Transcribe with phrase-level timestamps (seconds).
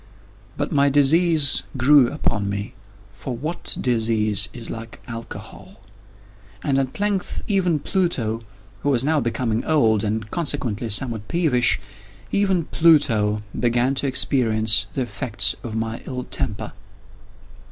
[0.57, 8.41] But my disease grew upon me—for what disease is like Alcohol!—and at length even Pluto,
[8.79, 15.55] who was now becoming old, and consequently somewhat peevish—even Pluto began to experience the effects
[15.61, 16.73] of my ill temper.